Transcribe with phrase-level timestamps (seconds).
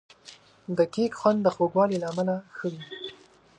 [0.77, 2.81] د کیک خوند د خوږوالي له امله ښه وي.